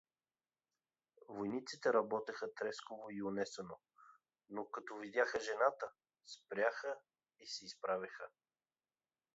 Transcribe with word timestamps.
Войниците 1.29 1.93
работеха 1.93 2.47
трескаво 2.55 3.09
и 3.11 3.23
унесено, 3.23 3.79
но 4.49 4.65
като 4.65 4.95
видяха 4.97 5.39
жената, 5.39 5.91
спряха 6.27 6.95
и 7.39 7.47
се 7.47 7.65
изправиха. 7.65 8.27